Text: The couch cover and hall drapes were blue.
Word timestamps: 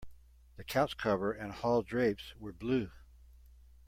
The 0.55 0.63
couch 0.63 0.97
cover 0.97 1.31
and 1.31 1.51
hall 1.53 1.83
drapes 1.83 2.33
were 2.39 2.51
blue. 2.53 2.89